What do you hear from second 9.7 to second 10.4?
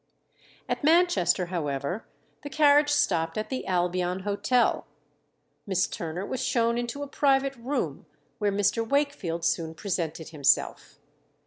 presented